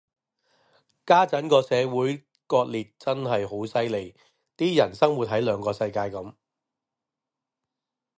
[1.05, 4.15] 家陣個社會割裂真係好犀利，
[4.57, 6.33] 啲人生活喺兩個世界噉